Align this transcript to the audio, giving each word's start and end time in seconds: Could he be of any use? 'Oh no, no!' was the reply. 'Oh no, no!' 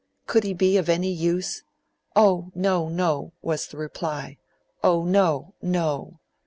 Could 0.25 0.43
he 0.43 0.55
be 0.55 0.77
of 0.77 0.89
any 0.89 1.11
use? 1.11 1.61
'Oh 2.15 2.51
no, 2.55 2.89
no!' 2.89 3.33
was 3.43 3.67
the 3.67 3.77
reply. 3.77 4.39
'Oh 4.83 5.05
no, 5.05 5.53
no!' 5.61 6.19